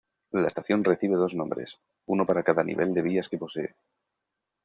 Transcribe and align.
La 0.31 0.47
estación 0.47 0.83
recibe 0.83 1.13
dos 1.15 1.33
nombres, 1.39 1.77
uno 2.07 2.25
para 2.25 2.41
cada 2.47 2.63
nivel 2.63 2.91
de 2.95 3.03
vías 3.09 3.29
que 3.29 3.37
posee. 3.43 3.71